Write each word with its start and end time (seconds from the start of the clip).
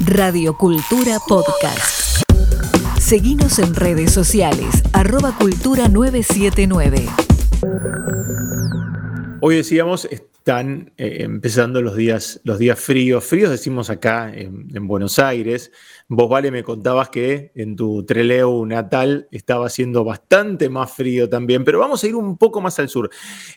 Radio 0.00 0.56
Cultura 0.58 1.18
Podcast. 1.26 2.22
Seguimos 2.98 3.58
en 3.58 3.74
redes 3.74 4.12
sociales, 4.12 4.82
arroba 4.92 5.36
cultura 5.36 5.88
979. 5.88 7.08
Hoy 9.40 9.56
decíamos, 9.56 10.08
están 10.44 10.92
eh, 10.98 11.20
empezando 11.20 11.80
los 11.80 11.96
días, 11.96 12.38
los 12.44 12.58
días 12.58 12.78
fríos. 12.78 13.24
Fríos 13.24 13.50
decimos 13.50 13.88
acá 13.88 14.30
en, 14.30 14.86
Buenos 14.86 15.18
Aires. 15.18 15.72
Vos, 16.06 16.28
Vale, 16.28 16.50
me 16.50 16.62
contabas 16.62 17.08
que 17.08 17.50
en 17.54 17.74
tu 17.74 18.04
Treleu 18.04 18.66
natal 18.66 19.26
estaba 19.30 19.68
haciendo 19.68 20.04
bastante 20.04 20.68
más 20.68 20.92
frío 20.92 21.30
también, 21.30 21.64
pero 21.64 21.78
vamos 21.78 22.04
a 22.04 22.08
ir 22.08 22.14
un 22.14 22.36
poco 22.36 22.60
más 22.60 22.78
al 22.78 22.90
sur. 22.90 23.08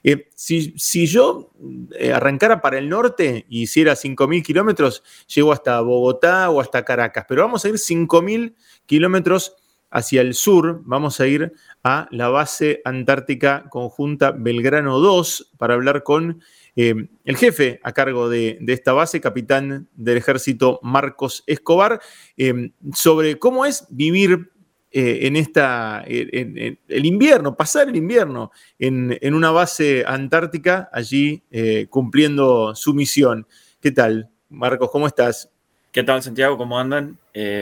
Eh, 0.01 0.29
si, 0.33 1.07
yo 1.07 1.51
eh, 1.99 2.13
arrancara 2.13 2.61
para 2.61 2.77
el 2.77 2.87
norte 2.87 3.45
y 3.49 3.63
hiciera 3.63 3.91
5.000 3.91 4.41
kilómetros, 4.41 5.03
llego 5.27 5.51
hasta 5.51 5.81
Bogotá 5.81 6.49
o 6.49 6.61
hasta 6.61 6.85
Caracas, 6.85 7.25
pero 7.27 7.41
vamos 7.41 7.65
a 7.65 7.67
ir 7.67 7.75
5.000 7.75 8.55
kilómetros 8.85 9.57
hacia 9.89 10.21
el 10.21 10.33
sur, 10.33 10.81
vamos 10.85 11.19
a 11.19 11.27
ir 11.27 11.51
a 11.83 12.07
la 12.11 12.29
base 12.29 12.81
antártica 12.85 13.65
conjunta 13.69 14.31
Belgrano 14.31 14.99
2 14.99 15.51
para 15.57 15.73
hablar 15.73 16.03
con 16.03 16.41
eh, 16.79 17.07
el 17.25 17.37
jefe 17.37 17.79
a 17.81 17.91
cargo 17.91 18.29
de, 18.29 18.59
esta 18.67 18.93
base, 18.93 19.19
capitán 19.19 19.87
del 19.95 20.17
ejército 20.17 20.79
Marcos 20.83 21.43
Escobar, 21.47 21.99
eh, 22.37 22.69
sobre 22.93 23.39
cómo 23.39 23.65
es 23.65 23.87
vivir 23.89 24.51
eh, 24.91 25.21
en 25.23 25.37
esta, 25.37 26.03
el 26.07 27.05
invierno, 27.05 27.57
pasar 27.57 27.89
el 27.89 27.95
invierno 27.95 28.51
en, 28.77 29.33
una 29.33 29.49
base 29.49 30.03
antártica 30.07 30.87
allí 30.93 31.41
cumpliendo 31.89 32.75
su 32.75 32.93
misión. 32.93 33.47
¿Qué 33.81 33.91
tal, 33.91 34.29
Marcos? 34.47 34.91
¿Cómo 34.91 35.07
estás? 35.07 35.49
¿Qué 35.91 36.03
tal, 36.03 36.21
Santiago? 36.21 36.57
¿Cómo 36.57 36.79
andan? 36.79 37.17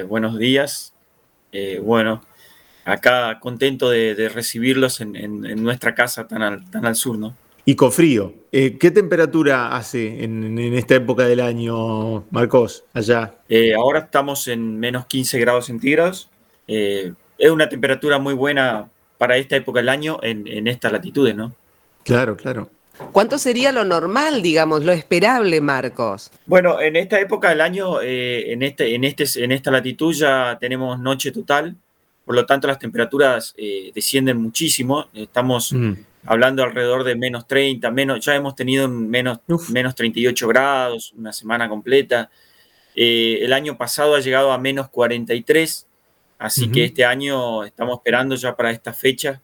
buenos 0.10 0.38
días. 0.38 0.94
bueno, 1.82 2.22
acá 2.84 3.40
contento 3.40 3.90
de, 3.90 4.30
recibirlos 4.34 5.00
en, 5.00 5.64
nuestra 5.64 5.96
casa 5.96 6.28
tan 6.28 6.42
al, 6.42 6.70
tan 6.70 6.86
al 6.86 6.98
sur, 6.98 7.18
¿no? 7.18 7.45
Y 7.68 7.76
con 7.76 7.92
frío. 7.92 8.34
Eh, 8.52 8.78
¿Qué 8.78 8.92
temperatura 8.92 9.76
hace 9.76 10.24
en, 10.24 10.58
esta 10.76 10.96
época 10.96 11.26
del 11.26 11.40
año, 11.40 12.24
Marcos, 12.30 12.86
allá? 12.94 13.34
Eh, 13.50 13.74
ahora 13.74 14.02
estamos 14.02 14.48
en 14.48 14.80
menos 14.80 15.08
15 15.08 15.40
grados 15.40 15.66
centígrados. 15.66 16.30
Eh, 16.68 17.12
es 17.40 17.50
una 17.50 17.68
temperatura 17.68 18.20
muy 18.20 18.36
buena 18.36 18.88
para 19.18 19.38
esta 19.38 19.56
época 19.56 19.80
del 19.80 19.90
año 19.90 20.20
en, 20.22 20.48
en 20.48 20.68
estas 20.68 20.92
latitudes, 20.92 21.36
¿no? 21.36 21.56
Claro, 22.04 22.38
claro. 22.38 22.70
¿Cuánto 23.12 23.40
sería 23.40 23.72
lo 23.72 23.84
normal, 23.84 24.44
digamos, 24.44 24.86
lo 24.86 24.92
esperable, 24.92 25.60
Marcos? 25.60 26.32
Bueno, 26.46 26.80
en 26.80 26.96
esta 26.96 27.20
época 27.20 27.50
del 27.50 27.62
año, 27.62 28.00
en, 28.02 28.62
este, 28.62 28.94
en, 28.94 29.04
este, 29.04 29.26
en 29.44 29.52
esta 29.52 29.72
latitud 29.72 30.14
ya 30.14 30.58
tenemos 30.62 30.98
noche 31.00 31.32
total, 31.32 31.76
por 32.24 32.36
lo 32.36 32.46
tanto 32.46 32.68
las 32.68 32.80
temperaturas 32.80 33.54
descienden 33.94 34.38
muchísimo. 34.38 35.08
Estamos 35.14 35.74
mm 35.74 35.94
hablando 36.26 36.64
alrededor 36.64 37.04
de 37.04 37.16
menos 37.16 37.48
30, 37.48 37.92
menos, 37.92 38.26
ya 38.26 38.36
hemos 38.36 38.56
tenido 38.56 38.88
menos, 38.88 39.40
menos 39.70 39.96
38 39.96 40.48
grados, 40.48 41.14
una 41.18 41.32
semana 41.32 41.70
completa. 41.70 42.30
Eh, 42.96 43.40
el 43.42 43.54
año 43.54 43.78
pasado 43.78 44.16
ha 44.16 44.20
llegado 44.20 44.52
a 44.52 44.58
menos 44.58 44.90
43, 44.90 45.88
así 46.40 46.72
que 46.72 46.86
este 46.86 47.06
año 47.06 47.64
estamos 47.64 47.98
esperando 47.98 48.36
ya 48.36 48.56
para 48.56 48.72
esta 48.72 48.94
fecha 48.94 49.42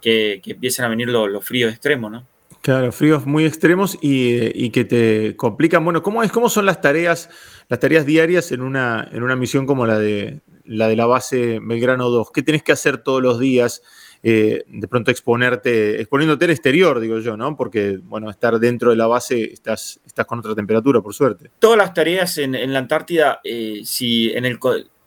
que, 0.00 0.40
que 0.42 0.52
empiecen 0.52 0.84
a 0.84 0.88
venir 0.88 1.08
los, 1.08 1.44
fríos 1.44 1.72
extremos, 1.72 2.10
¿no? 2.10 2.26
Claro, 2.62 2.92
fríos 2.92 3.26
muy 3.26 3.44
extremos 3.44 3.98
y, 4.00 4.70
que 4.70 4.86
te 4.86 5.36
complican. 5.36 5.84
Bueno, 5.84 6.02
¿cómo, 6.02 6.22
es, 6.22 6.32
¿cómo 6.32 6.48
son 6.48 6.64
las 6.64 6.80
tareas, 6.80 7.28
las 7.68 7.78
tareas 7.78 8.06
diarias 8.06 8.52
en 8.52 8.62
una, 8.62 9.06
en 9.12 9.22
una 9.22 9.36
misión 9.36 9.66
como 9.66 9.86
la 9.86 9.98
de, 9.98 10.40
la 10.64 10.88
de 10.88 10.96
la 10.96 11.04
base 11.04 11.58
Belgrano 11.62 12.08
2? 12.08 12.30
¿Qué 12.32 12.42
tenés 12.42 12.62
que 12.62 12.72
hacer 12.72 12.96
todos 12.96 13.22
los 13.22 13.38
días? 13.38 13.82
Eh, 14.26 14.64
de 14.66 14.88
pronto 14.88 15.10
exponerte, 15.10 16.00
exponiéndote 16.00 16.46
al 16.46 16.52
exterior, 16.52 16.98
digo 16.98 17.18
yo, 17.18 17.36
¿no? 17.36 17.54
Porque, 17.58 17.98
bueno, 18.02 18.30
estar 18.30 18.58
dentro 18.58 18.88
de 18.88 18.96
la 18.96 19.06
base 19.06 19.52
estás, 19.52 20.00
estás 20.06 20.24
con 20.24 20.38
otra 20.38 20.54
temperatura, 20.54 21.02
por 21.02 21.12
suerte. 21.12 21.50
Todas 21.58 21.76
las 21.76 21.92
tareas 21.92 22.38
en, 22.38 22.72
la 22.72 22.78
Antártida, 22.78 23.40
eh, 23.44 23.82
si 23.84 24.32
en 24.32 24.46
el, 24.46 24.58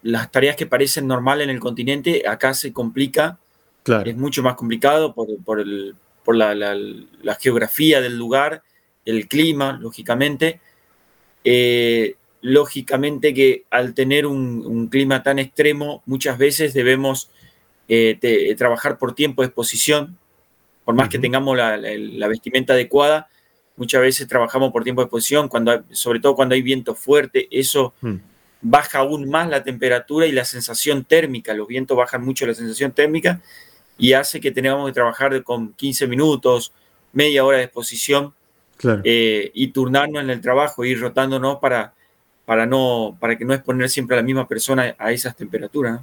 las 0.03 0.29
tareas 0.29 0.55
que 0.55 0.67
parecen 0.67 1.07
normal 1.07 1.41
en 1.41 1.49
el 1.49 1.59
continente, 1.59 2.27
acá 2.27 2.53
se 2.53 2.71
complica. 2.71 3.39
Claro. 3.81 4.07
Es 4.07 4.15
mucho 4.15 4.43
más 4.43 4.53
complicado 4.53 5.15
por, 5.15 5.27
por, 5.43 5.61
el, 5.61 5.95
por 6.23 6.35
la, 6.35 6.53
la, 6.53 7.35
geografía 7.41 8.01
del 8.01 8.19
lugar, 8.19 8.61
el 9.03 9.27
clima, 9.27 9.79
lógicamente. 9.81 10.61
Eh, 11.43 12.17
lógicamente 12.41 13.33
que 13.33 13.63
al 13.71 13.95
tener 13.95 14.27
un, 14.27 14.63
un, 14.63 14.89
clima 14.89 15.23
tan 15.23 15.39
extremo, 15.39 16.03
muchas 16.05 16.37
veces 16.37 16.75
debemos 16.75 17.31
eh, 17.87 18.55
trabajar 18.57 18.97
por 18.97 19.15
tiempo 19.15 19.41
de 19.41 19.47
exposición, 19.47 20.17
por 20.83 20.95
más 20.95 21.09
que 21.09 21.19
tengamos 21.19 21.57
la, 21.57 22.27
vestimenta 22.27 22.73
adecuada, 22.73 23.27
muchas 23.75 24.01
veces 24.01 24.27
trabajamos 24.27 24.71
por 24.71 24.83
tiempo 24.83 25.01
de 25.01 25.05
exposición, 25.05 25.49
cuando 25.49 25.83
sobre 25.91 26.19
todo 26.19 26.35
cuando 26.35 26.55
hay 26.55 26.61
viento 26.61 26.95
fuerte, 26.95 27.47
eso 27.51 27.93
mm. 28.01 28.15
baja 28.61 28.99
aún 28.99 29.29
más 29.29 29.49
la 29.49 29.63
temperatura 29.63 30.25
y 30.25 30.31
la 30.31 30.45
sensación 30.45 31.03
térmica, 31.03 31.53
los 31.53 31.67
vientos 31.67 31.97
bajan 31.97 32.23
mucho 32.23 32.45
la 32.45 32.53
sensación 32.53 32.91
térmica 32.91 33.41
y 33.97 34.13
hace 34.13 34.39
que 34.39 34.51
tengamos 34.51 34.87
que 34.87 34.93
trabajar 34.93 35.43
con 35.43 35.73
15 35.73 36.07
minutos, 36.07 36.71
media 37.13 37.43
hora 37.43 37.57
de 37.57 37.63
exposición 37.63 38.33
eh, 39.03 39.51
y 39.53 39.67
turnarnos 39.69 40.23
en 40.23 40.29
el 40.29 40.41
trabajo, 40.41 40.85
ir 40.85 40.99
rotándonos 40.99 41.57
para, 41.57 41.93
para, 42.45 42.65
no, 42.65 43.17
para 43.19 43.37
que 43.37 43.45
no 43.45 43.53
exponer 43.53 43.89
siempre 43.89 44.15
a 44.15 44.21
la 44.21 44.23
misma 44.23 44.47
persona 44.47 44.95
a 44.97 45.11
esas 45.11 45.35
temperaturas. 45.35 46.01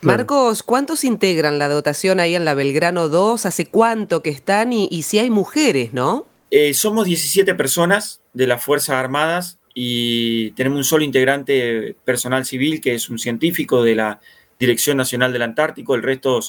Marcos, 0.00 0.62
¿cuántos 0.62 1.04
integran 1.04 1.58
la 1.58 1.68
dotación 1.68 2.20
ahí 2.20 2.34
en 2.34 2.44
la 2.44 2.54
Belgrano 2.54 3.08
2? 3.08 3.46
¿Hace 3.46 3.66
cuánto 3.66 4.22
que 4.22 4.30
están? 4.30 4.72
Y, 4.72 5.02
si 5.02 5.18
hay 5.18 5.30
mujeres, 5.30 5.92
¿no? 5.92 6.26
Eh, 6.50 6.72
somos 6.74 7.06
17 7.06 7.54
personas 7.54 8.20
de 8.32 8.46
las 8.46 8.62
Fuerzas 8.62 8.96
Armadas 8.96 9.58
y 9.74 10.52
tenemos 10.52 10.78
un 10.78 10.84
solo 10.84 11.04
integrante 11.04 11.96
personal 12.04 12.44
civil 12.44 12.80
que 12.80 12.94
es 12.94 13.10
un 13.10 13.18
científico 13.18 13.82
de 13.82 13.96
la 13.96 14.20
Dirección 14.58 14.96
Nacional 14.96 15.32
del 15.32 15.42
Antártico. 15.42 15.94
El 15.94 16.02
resto 16.02 16.40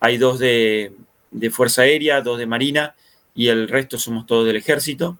hay 0.00 0.16
dos 0.16 0.38
de, 0.38 0.92
Fuerza 1.50 1.82
Aérea, 1.82 2.20
dos 2.20 2.38
de 2.38 2.46
Marina 2.46 2.94
y 3.34 3.48
el 3.48 3.68
resto 3.68 3.98
somos 3.98 4.26
todos 4.26 4.46
del 4.46 4.56
Ejército. 4.56 5.18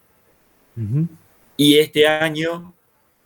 Y 1.57 1.77
este 1.77 2.07
año, 2.07 2.73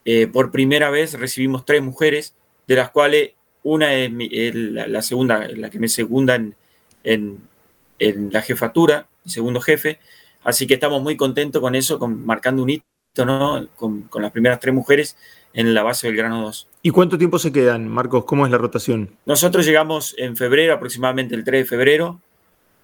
eh, 0.05 0.27
por 0.27 0.51
primera 0.51 0.89
vez, 0.89 1.13
recibimos 1.13 1.65
tres 1.65 1.81
mujeres, 1.81 2.35
de 2.67 2.75
las 2.75 2.91
cuales 2.91 3.31
una 3.63 3.93
es, 3.93 4.55
la, 4.55 5.01
segunda, 5.01 5.47
la 5.47 5.69
que 5.69 5.79
me 5.79 5.89
segunda 5.89 6.35
en, 6.35 6.55
en, 7.03 8.29
la 8.31 8.41
jefatura, 8.41 9.07
segundo 9.25 9.61
jefe. 9.61 9.99
Así 10.43 10.67
que 10.67 10.75
estamos 10.75 11.01
muy 11.01 11.17
contentos 11.17 11.61
con 11.61 11.75
eso, 11.75 11.99
con, 11.99 12.25
marcando 12.25 12.63
un 12.63 12.69
hito, 12.69 13.25
¿no? 13.25 13.67
Con, 13.75 14.09
las 14.15 14.31
primeras 14.31 14.59
tres 14.59 14.73
mujeres 14.73 15.17
en 15.53 15.73
la 15.73 15.83
base 15.83 16.07
del 16.07 16.15
grano 16.15 16.41
2. 16.43 16.67
¿Y 16.83 16.91
cuánto 16.91 17.17
tiempo 17.17 17.39
se 17.39 17.51
quedan, 17.51 17.87
Marcos? 17.87 18.23
¿Cómo 18.25 18.45
es 18.45 18.51
la 18.51 18.57
rotación? 18.57 19.09
Nosotros 19.25 19.65
llegamos 19.65 20.15
en 20.17 20.37
febrero, 20.37 20.73
aproximadamente 20.73 21.35
el 21.35 21.43
3 21.43 21.63
de 21.63 21.65
febrero, 21.65 22.21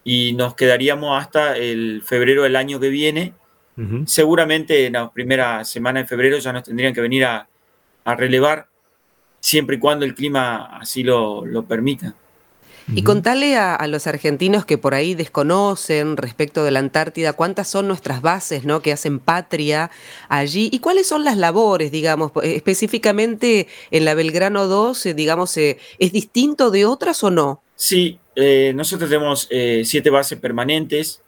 y 0.03 0.33
nos 0.33 0.55
quedaríamos 0.55 1.19
hasta 1.19 1.57
el 1.57 2.01
febrero 2.03 2.43
del 2.43 2.55
año 2.55 2.79
que 2.79 2.89
viene. 2.89 3.33
Seguramente 4.05 4.85
en 4.85 4.93
la 4.93 5.11
primera 5.11 5.65
semana 5.65 5.99
de 5.99 6.05
febrero 6.07 6.37
ya 6.37 6.53
nos 6.53 6.63
tendrían 6.63 6.93
que 6.93 7.01
venir 7.01 7.25
a, 7.25 7.45
a 8.05 8.15
relevar 8.15 8.69
siempre 9.45 9.75
y 9.75 9.79
cuando 9.79 10.05
el 10.05 10.15
clima 10.15 10.65
así 10.79 11.03
lo, 11.03 11.43
permita. 11.67 12.15
Y 12.93 13.03
contale 13.03 13.57
a, 13.57 13.85
los 13.87 14.07
argentinos 14.07 14.65
que 14.65 14.79
por 14.79 14.95
ahí 14.95 15.13
desconocen 15.13 16.17
respecto 16.17 16.63
de 16.63 16.71
la 16.71 16.79
Antártida 16.79 17.33
cuántas 17.33 17.67
son 17.67 17.87
nuestras 17.87 18.21
bases 18.21 18.63
¿no? 18.63 18.81
que 18.81 18.91
hacen 18.91 19.19
patria 19.19 19.91
allí 20.29 20.69
y 20.71 20.79
cuáles 20.79 21.07
son 21.07 21.23
las 21.23 21.37
labores, 21.37 21.91
digamos, 21.91 22.31
específicamente 22.43 23.67
en 23.91 24.05
la 24.05 24.15
Belgrano 24.15 24.67
2, 24.67 25.09
digamos, 25.15 25.55
eh, 25.57 25.77
¿es 25.99 26.11
distinto 26.11 26.71
de 26.71 26.85
otras 26.85 27.23
o 27.23 27.29
no? 27.29 27.61
Sí, 27.75 28.19
eh, 28.35 28.71
nosotros 28.75 29.09
tenemos 29.09 29.47
eh, 29.51 29.83
siete 29.85 30.09
bases 30.09 30.39
permanentes. 30.39 31.21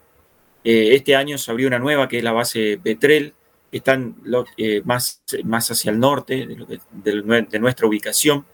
este 0.63 1.15
año 1.15 1.37
se 1.37 1.51
abrió 1.51 1.67
una 1.67 1.79
nueva 1.79 2.07
que 2.07 2.17
es 2.17 2.23
la 2.23 2.33
base 2.33 2.79
Petrel, 2.81 3.33
están 3.71 4.15
eh, 4.57 4.81
más, 4.85 5.21
más 5.43 5.71
hacia 5.71 5.91
el 5.91 5.99
norte 5.99 6.47
de, 6.91 7.59
nuestra 7.59 7.87
ubicación. 7.87 8.45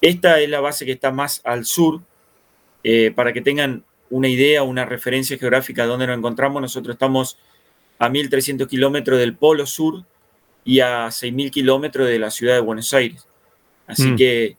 Esta 0.00 0.40
es 0.40 0.48
la 0.48 0.60
base 0.60 0.84
que 0.84 0.92
está 0.92 1.10
más 1.10 1.40
al 1.44 1.64
sur, 1.64 2.02
eh, 2.84 3.12
para 3.14 3.32
que 3.32 3.40
tengan 3.40 3.84
una 4.10 4.28
idea, 4.28 4.62
una 4.62 4.84
referencia 4.84 5.38
geográfica 5.38 5.82
de 5.82 5.88
dónde 5.88 6.06
nos 6.06 6.18
encontramos. 6.18 6.60
Nosotros 6.60 6.94
estamos 6.94 7.38
a 7.98 8.08
1.300 8.08 8.68
kilómetros 8.68 9.18
del 9.18 9.36
Polo 9.36 9.66
Sur 9.66 10.04
y 10.64 10.80
a 10.80 11.06
6.000 11.06 11.50
kilómetros 11.50 12.08
de 12.08 12.18
la 12.18 12.30
ciudad 12.30 12.54
de 12.54 12.60
Buenos 12.60 12.92
Aires. 12.94 13.26
Así 13.86 14.08
mm. 14.08 14.16
que 14.16 14.56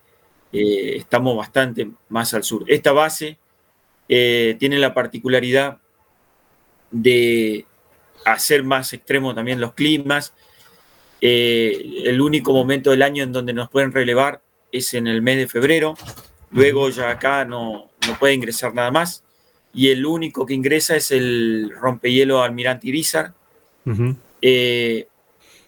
eh, 0.54 0.96
estamos 0.96 1.36
bastante 1.36 1.90
más 2.10 2.34
al 2.34 2.44
sur. 2.44 2.64
Esta 2.68 2.92
base 2.92 3.38
tiene 4.08 4.80
la 4.80 4.94
particularidad 4.94 5.80
de 6.92 7.67
hacer 8.34 8.64
más 8.64 8.94
extremo 8.94 9.34
también 9.34 9.60
los 9.60 9.74
climas. 9.74 10.34
el 11.20 12.22
único 12.22 12.54
momento 12.54 12.92
del 12.92 13.02
año 13.02 13.24
en 13.24 13.32
donde 13.32 13.54
nos 13.54 13.70
pueden 13.70 13.92
relevar 13.92 14.42
es 14.72 14.94
en 14.94 15.08
el 15.08 15.22
mes 15.22 15.38
de 15.38 15.48
febrero. 15.48 15.96
Luego 16.52 16.90
ya 16.90 17.10
acá 17.10 17.46
no, 17.46 17.90
no 18.08 18.20
puede 18.20 18.34
ingresar 18.34 18.74
nada 18.74 18.92
más. 18.92 19.24
Y 19.74 19.90
el 19.90 20.06
único 20.06 20.46
que 20.46 20.54
ingresa 20.54 20.96
es 20.96 21.12
el 21.12 21.72
rompehielo 21.80 22.42
Almirante 22.42 22.88
Irizar. 22.88 23.34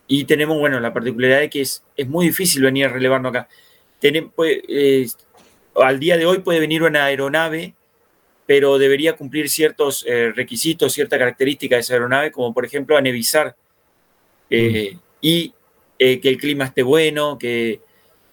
y 0.08 0.24
tenemos, 0.24 0.58
bueno, 0.58 0.80
la 0.80 0.94
particularidad 0.94 1.40
de 1.42 1.50
que 1.50 1.62
es, 1.62 1.84
es 1.96 2.08
muy 2.08 2.28
difícil 2.28 2.64
venir 2.64 2.86
a 2.86 2.90
relevarnos 2.90 3.30
acá. 3.30 3.48
Tenemos, 4.00 4.34
al 5.76 6.00
día 6.00 6.18
de 6.18 6.26
hoy 6.26 6.40
puede 6.40 6.60
venir 6.60 6.84
una 6.84 7.06
aeronave, 7.06 7.74
pero 8.50 8.80
debería 8.80 9.16
cumplir 9.16 9.48
ciertos 9.48 10.04
eh, 10.08 10.32
requisitos, 10.36 10.92
cierta 10.92 11.20
característica 11.20 11.76
de 11.76 11.82
esa 11.82 11.94
aeronave, 11.94 12.32
como 12.32 12.52
por 12.52 12.66
ejemplo 12.66 12.98
anevizar 12.98 13.56
eh, 14.50 14.98
y 15.22 15.54
eh, 16.00 16.20
que 16.20 16.30
el 16.30 16.38
clima 16.40 16.66
esté 16.66 16.82
bueno, 16.82 17.38
que, 17.38 17.80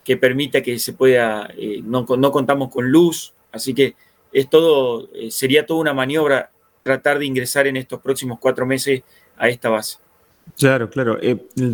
que 0.02 0.16
permita 0.16 0.62
que 0.62 0.78
se 0.78 0.94
pueda, 0.94 1.50
no, 1.82 2.06
no, 2.16 2.32
contamos 2.32 2.72
con 2.72 2.90
luz, 2.90 3.34
así 3.52 3.74
que 3.74 3.94
es 4.32 4.48
todo, 4.48 5.10
sería 5.28 5.66
toda 5.66 5.80
una 5.80 5.92
maniobra 5.92 6.50
tratar 6.82 7.18
de 7.18 7.26
ingresar 7.26 7.66
en 7.66 7.76
estos 7.76 8.00
próximos 8.00 8.38
cuatro 8.40 8.64
meses 8.64 9.02
a 9.36 9.50
esta 9.50 9.68
base. 9.68 9.98
Claro, 10.56 10.88
claro. 10.88 11.18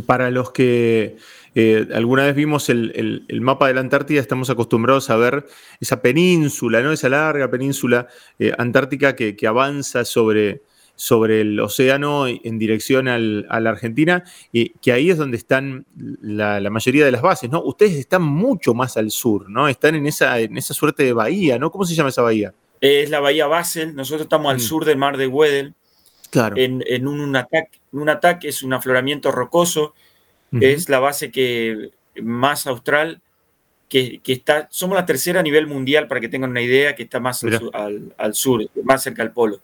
para 0.05 0.33
los 0.33 0.51
que 0.51 1.17
eh, 1.55 1.87
alguna 1.95 2.25
vez 2.25 2.35
vimos 2.35 2.69
el, 2.71 3.27
mapa 3.41 3.69
de 3.69 3.75
la 3.75 3.81
Antártida, 3.81 4.21
estamos 4.21 4.49
acostumbrados 4.49 5.11
a 5.11 5.17
ver 5.17 5.47
esa 5.81 6.01
península, 6.01 6.81
¿no? 6.81 6.93
Esa 6.93 7.09
larga 7.09 7.51
península 7.51 8.09
eh, 8.39 8.53
antártica 8.57 9.15
que, 9.15 9.37
avanza 9.47 10.05
sobre, 10.05 10.63
sobre 10.95 11.43
el 11.43 11.61
océano 11.61 12.27
en 12.27 12.59
dirección 12.59 13.09
a 13.09 13.19
la 13.19 13.71
Argentina, 13.71 14.25
y 14.51 14.71
que 14.71 14.93
ahí 14.93 15.11
es 15.11 15.19
donde 15.19 15.37
están 15.37 15.85
la, 16.23 16.61
mayoría 16.71 17.05
de 17.05 17.13
las 17.13 17.23
bases, 17.23 17.51
¿no? 17.51 17.63
Ustedes 17.63 17.97
están 17.97 18.23
mucho 18.23 18.73
más 18.73 18.97
al 18.97 19.11
sur, 19.11 19.51
¿no? 19.51 19.69
Están 19.69 19.95
en 19.95 20.07
esa, 20.07 20.39
en 20.39 20.57
esa 20.57 20.73
suerte 20.73 21.05
de 21.05 21.13
bahía, 21.13 21.59
¿no? 21.59 21.71
¿Cómo 21.71 21.85
se 21.85 21.95
llama 21.95 22.09
esa 22.09 22.23
bahía? 22.23 22.55
Es 22.81 23.11
la 23.11 23.21
bahía 23.21 23.47
Basel, 23.47 23.95
nosotros 23.95 24.23
estamos 24.23 24.51
al 24.51 24.57
mm. 24.57 24.61
sur 24.61 24.85
del 24.85 24.97
mar 24.97 25.17
de 25.17 25.27
Weddell, 25.29 25.75
claro. 26.31 26.57
en, 26.57 26.83
en 26.87 27.07
un, 27.07 27.37
ataque, 27.37 27.79
un 27.93 28.09
ataque 28.09 28.49
es 28.49 28.63
un 28.63 28.73
afloramiento 28.73 29.31
rocoso 29.31 29.95
es 30.61 30.89
la 30.89 31.01
base 31.01 31.31
que 31.31 31.91
más 32.21 32.67
austral, 32.67 33.21
que, 33.89 34.21
está, 34.27 34.69
somos 34.71 34.97
la 34.97 35.07
tercera 35.07 35.41
a 35.41 35.43
nivel 35.43 35.67
mundial, 35.67 36.09
para 36.09 36.21
que 36.21 36.29
tengan 36.29 36.51
una 36.51 36.63
idea, 36.63 36.95
que 36.95 37.03
está 37.03 37.21
más 37.21 37.45
al, 37.45 38.35
sur, 38.35 38.67
más 38.85 39.03
cerca 39.03 39.23
al 39.23 39.33
polo. 39.33 39.61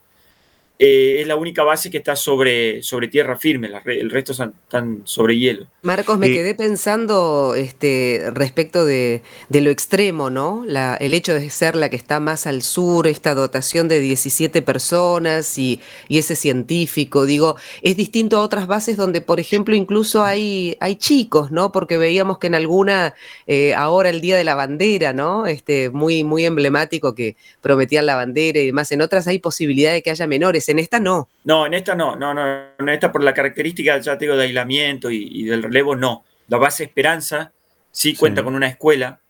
Eh, 0.81 1.21
es 1.21 1.27
la 1.27 1.35
única 1.35 1.65
base 1.65 1.91
que 1.91 1.99
está 1.99 2.15
sobre, 2.15 2.85
sobre 2.85 3.09
tierra 3.09 3.37
firme, 3.37 3.69
el 3.87 4.11
resto 4.11 4.31
están 4.31 5.01
sobre 5.03 5.37
hielo. 5.37 5.67
Marcos, 5.83 6.19
me 6.19 6.29
quedé 6.29 6.55
pensando 6.55 7.57
este, 7.57 8.31
respecto 8.33 8.85
de, 8.85 9.23
lo 9.51 9.71
extremo, 9.71 10.31
¿no? 10.31 10.63
La, 10.65 10.95
el 10.95 11.15
hecho 11.15 11.35
de 11.35 11.51
ser 11.51 11.75
la 11.75 11.89
que 11.89 11.97
está 11.97 12.21
más 12.21 12.47
al 12.47 12.63
sur, 12.63 13.09
esta 13.09 13.35
dotación 13.35 13.89
de 13.89 13.99
17 13.99 14.63
personas 14.63 15.59
y, 15.59 15.81
ese 16.09 16.37
científico, 16.37 17.27
digo, 17.27 17.57
es 17.83 17.97
distinto 17.97 18.37
a 18.37 18.43
otras 18.43 18.67
bases 18.69 18.97
donde, 18.97 19.21
por 19.21 19.41
ejemplo, 19.41 19.75
incluso 19.75 20.23
hay, 20.25 20.77
hay 20.79 20.95
chicos, 20.95 21.51
¿no? 21.51 21.73
Porque 21.73 21.97
veíamos 21.97 22.39
que 22.39 22.49
en 22.49 22.55
alguna, 22.55 23.15
eh, 23.49 23.75
ahora 23.75 24.11
el 24.11 24.21
Día 24.21 24.37
de 24.37 24.45
la 24.45 24.55
Bandera, 24.55 25.13
¿no? 25.13 25.47
Este, 25.47 25.91
muy, 25.91 26.23
muy 26.23 26.45
emblemático 26.45 27.15
que 27.15 27.37
prometían 27.61 28.07
la 28.07 28.15
bandera 28.15 28.61
y 28.61 28.67
demás, 28.67 28.93
en 28.93 29.01
otras 29.01 29.27
hay 29.27 29.39
posibilidad 29.39 29.93
de 29.93 30.03
que 30.03 30.11
haya 30.11 30.27
menores 30.27 30.68
en 30.69 30.79
esta 30.79 31.01
no. 31.01 31.29
No, 31.45 31.67
en 31.67 31.75
esta 31.75 31.95
no, 31.95 32.17
no, 32.17 32.35
no, 32.35 32.47
en 32.79 32.89
esta 32.89 33.11
por 33.11 33.23
la 33.23 33.35
característica, 33.35 33.99
ya 33.99 34.19
tengo 34.19 34.37
de 34.37 34.45
aislamiento 34.45 35.11
y, 35.11 35.45
del 35.45 35.63
relevo, 35.63 35.97
no. 35.97 36.25
La 36.49 36.59
base 36.59 36.85
Esperanza 36.85 37.53
sí 37.91 38.15
cuenta 38.15 38.43
con 38.43 38.55
una 38.55 38.69
escuela 38.69 39.21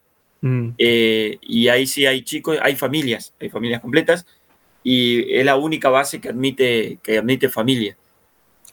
mm. 0.40 0.70
eh, 0.78 1.38
y 1.42 1.68
ahí 1.68 1.86
sí 1.86 2.06
hay 2.06 2.22
chicos, 2.22 2.58
hay 2.60 2.76
familias, 2.76 3.34
hay 3.40 3.48
familias 3.48 3.80
completas 3.80 4.26
y 4.82 5.32
es 5.34 5.44
la 5.44 5.56
única 5.56 5.88
base 5.88 6.20
que 6.20 6.28
admite, 6.28 6.98
que 7.02 7.18
admite 7.18 7.48
familia. 7.48 7.96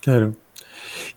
Claro. 0.02 0.36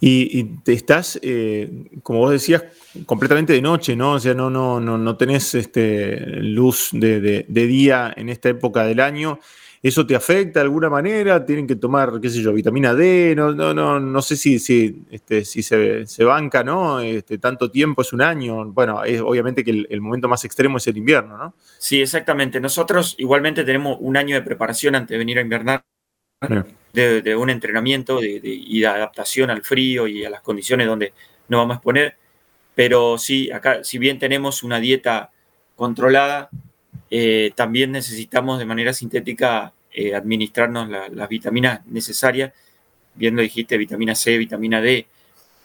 Y, 0.01 0.45
te 0.65 0.73
estás, 0.73 1.19
eh, 1.23 1.69
como 2.03 2.21
vos 2.21 2.31
decías, 2.31 2.65
completamente 3.05 3.53
de 3.53 3.61
noche, 3.61 3.97
¿no? 3.97 4.13
O 4.13 4.21
sea, 4.21 4.35
no, 4.35 4.49
no, 4.49 4.81
no, 4.81 4.97
no 4.97 5.17
tenés 5.17 5.55
este, 5.55 6.19
luz 6.27 6.91
de, 6.93 7.21
de, 7.21 7.67
día 7.67 8.13
en 8.17 8.29
esta 8.29 8.49
época 8.49 8.85
del 8.85 9.01
año. 9.01 9.41
¿Eso 9.81 10.05
te 10.07 10.17
afecta 10.17 10.59
de 10.61 10.65
alguna 10.65 10.91
manera? 10.91 11.45
¿Tienen 11.45 11.67
que 11.67 11.77
tomar, 11.77 12.21
qué 12.21 12.29
sé 12.29 12.43
yo, 12.43 12.53
vitamina 12.53 12.95
D? 12.95 13.35
No, 13.37 13.53
no, 13.53 13.73
no, 13.73 14.01
no 14.01 14.23
sé 14.23 14.37
si, 14.37 14.59
si, 14.59 15.05
este, 15.11 15.45
si 15.45 15.63
se, 15.63 16.05
se, 16.07 16.25
banca, 16.25 16.65
¿no? 16.65 16.99
Este, 16.99 17.39
tanto 17.39 17.71
tiempo 17.71 18.03
es 18.03 18.13
un 18.13 18.23
año. 18.23 18.65
Bueno, 18.73 19.05
es, 19.05 19.21
obviamente 19.21 19.63
que 19.65 19.87
el, 19.89 20.01
momento 20.01 20.29
más 20.29 20.45
extremo 20.45 20.79
es 20.79 20.87
el 20.89 20.97
invierno, 20.97 21.39
¿no? 21.39 21.55
Sí, 21.79 22.01
exactamente. 22.01 22.61
Nosotros 22.61 23.15
igualmente 23.19 23.65
tenemos 23.65 23.99
un 24.01 24.17
año 24.17 24.35
de 24.35 24.43
preparación 24.43 24.97
antes 24.97 25.11
de 25.11 25.19
venir 25.19 25.39
a 25.39 25.43
invernar, 25.43 25.85
de, 26.93 27.37
un 27.37 27.51
entrenamiento 27.51 28.21
de, 28.21 28.41
y 28.43 28.81
de 28.81 28.87
adaptación 28.87 29.51
al 29.51 29.63
frío 29.63 30.09
y 30.09 30.25
a 30.25 30.31
las 30.31 30.41
condiciones 30.41 30.89
donde 30.89 31.13
nos 31.47 31.59
vamos 31.59 31.75
a 31.75 31.77
exponer. 31.77 32.17
Pero 32.75 33.17
sí, 33.17 33.51
acá, 33.51 33.85
si 33.85 33.99
bien 33.99 34.19
tenemos 34.19 34.65
una 34.65 34.81
dieta 34.81 35.31
controlada, 35.77 36.51
eh, 37.11 37.53
también 37.55 37.93
necesitamos 37.93 38.59
de 38.59 38.67
manera 38.67 38.93
sintética 38.93 39.73
eh, 39.93 40.15
administrarnos 40.15 40.89
las 40.89 41.29
vitaminas 41.29 41.87
necesarias, 41.87 42.53
viendo 43.15 43.43
dijiste 43.43 43.79
vitamina 43.79 44.15
C, 44.15 44.37
vitamina 44.37 44.81
D, 44.81 45.07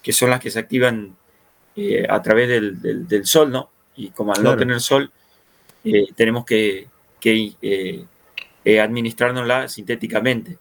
que 0.01 0.13
son 0.13 0.29
las 0.29 0.39
que 0.39 0.49
se 0.49 0.59
activan 0.59 1.15
eh, 1.75 2.05
a 2.07 2.21
través 2.21 2.47
del, 2.49 3.25
sol, 3.25 3.51
¿no? 3.51 3.69
Y 3.95 4.09
como 4.09 4.33
al 4.33 4.43
no 4.43 4.57
tener 4.57 4.79
sol, 4.79 5.11
tenemos 6.15 6.45
que, 6.45 6.87
que 7.19 8.05
administrárnosla 8.65 9.67
sintéticamente. 9.67 10.57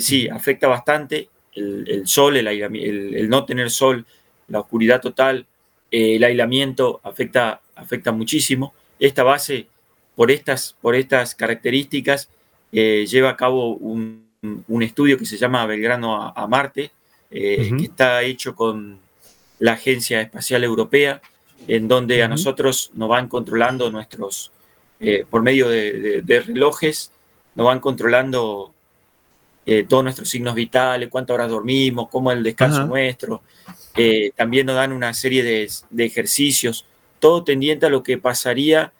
sí, 0.00 0.28
afecta 0.28 0.66
bastante 0.66 1.28
el, 1.54 2.06
sol, 2.06 2.36
el, 2.36 2.48
el, 2.48 3.28
no 3.28 3.44
tener 3.44 3.70
sol, 3.70 4.04
la 4.48 4.60
oscuridad 4.60 5.00
total, 5.00 5.46
el 5.90 6.24
aislamiento 6.24 7.00
afecta, 7.04 7.60
afecta 7.76 8.10
muchísimo. 8.10 8.74
Esta 8.98 9.22
base 9.22 9.68
por 10.16 10.30
estas, 10.30 10.74
por 10.80 10.96
estas 10.96 11.34
características, 11.34 12.30
eh, 12.72 13.06
lleva 13.06 13.30
a 13.30 13.36
cabo 13.36 13.74
un, 13.76 14.26
estudio 14.80 15.18
que 15.18 15.26
se 15.26 15.36
llama 15.36 15.66
Belgrano 15.66 16.32
a, 16.34 16.46
Marte, 16.46 16.90
eh, 17.30 17.70
que 17.76 17.84
está 17.84 18.22
hecho 18.22 18.54
con 18.54 18.98
la 19.58 19.72
Agencia 19.72 20.20
Espacial 20.20 20.64
Europea, 20.64 21.20
en 21.68 21.88
donde 21.88 22.22
a 22.22 22.28
nosotros 22.28 22.90
nos 22.94 23.08
van 23.08 23.28
controlando 23.28 23.90
nuestros, 23.90 24.52
eh, 25.00 25.24
por 25.28 25.42
medio 25.42 25.68
de, 25.68 26.44
relojes, 26.46 27.10
nos 27.54 27.66
van 27.66 27.80
controlando 27.80 28.72
todos 29.88 30.04
nuestros 30.04 30.28
signos 30.28 30.54
vitales, 30.54 31.08
cuántas 31.08 31.34
horas 31.34 31.50
dormimos, 31.50 32.08
cómo 32.08 32.30
es 32.30 32.38
el 32.38 32.44
descanso 32.44 32.86
nuestro. 32.86 33.42
también 34.36 34.66
nos 34.66 34.76
dan 34.76 34.92
una 34.92 35.12
serie 35.12 35.42
de, 35.42 35.68
de, 35.90 36.04
ejercicios, 36.04 36.86
todo 37.18 37.42
tendiente 37.42 37.86
a 37.86 37.90
lo 37.90 38.04
que 38.04 38.16
pasaría 38.16 38.92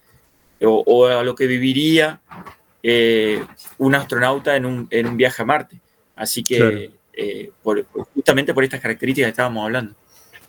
o, 0.62 1.06
a 1.06 1.22
lo 1.22 1.34
que 1.34 1.46
viviría 1.46 2.20
eh, 2.82 3.44
un 3.78 3.94
astronauta 3.94 4.56
en 4.56 4.66
un, 4.66 4.88
en 4.90 5.06
un, 5.06 5.16
viaje 5.16 5.42
a 5.42 5.44
Marte. 5.44 5.80
Así 6.14 6.42
que 6.42 6.90
eh, 7.12 7.50
justamente 8.14 8.54
por 8.54 8.64
estas 8.64 8.80
características 8.80 9.26
que 9.26 9.30
estábamos 9.30 9.64
hablando. 9.64 9.94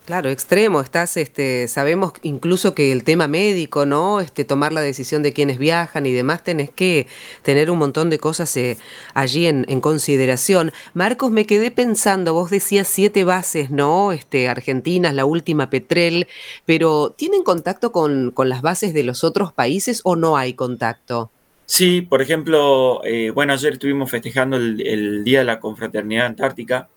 Claro, 0.07 0.29
extremo, 0.29 0.79
estás, 0.79 1.17
este, 1.17 1.67
sabemos 1.67 2.13
incluso 2.21 2.73
que 2.73 2.93
el 2.93 3.03
tema 3.03 3.27
médico, 3.27 3.85
¿no? 3.85 4.21
Este, 4.21 4.45
tomar 4.45 4.71
la 4.71 4.79
decisión 4.79 5.21
de 5.21 5.33
quienes 5.33 5.57
viajan 5.57 6.05
y 6.05 6.13
demás, 6.13 6.45
tenés 6.45 6.69
que 6.69 7.07
tener 7.41 7.69
un 7.69 7.77
montón 7.77 8.09
de 8.09 8.17
cosas 8.17 8.55
eh, 8.55 8.77
allí 9.13 9.47
en, 9.47 9.65
consideración. 9.81 10.71
Marcos, 10.93 11.29
me 11.31 11.45
quedé 11.45 11.71
pensando, 11.71 12.33
vos 12.33 12.49
decías 12.49 12.87
siete 12.87 13.25
bases, 13.25 13.69
¿no? 13.69 14.13
Este, 14.13 14.47
Argentinas, 14.47 15.13
la 15.13 15.25
última 15.25 15.69
Petrel, 15.69 16.29
pero 16.65 17.09
¿tienen 17.09 17.43
contacto 17.43 17.91
con, 17.91 18.33
las 18.45 18.61
bases 18.61 18.93
de 18.93 19.03
los 19.03 19.25
otros 19.25 19.51
países 19.51 19.99
o 20.05 20.15
no 20.15 20.37
hay 20.37 20.53
contacto? 20.53 21.31
Sí, 21.65 21.99
por 22.01 22.21
ejemplo, 22.21 23.03
eh, 23.03 23.31
bueno, 23.31 23.51
ayer 23.51 23.73
estuvimos 23.73 24.09
festejando 24.09 24.55
el, 24.55 25.25
Día 25.25 25.39
de 25.39 25.45
la 25.45 25.59
Confraternidad 25.59 26.27
Antártica, 26.27 26.87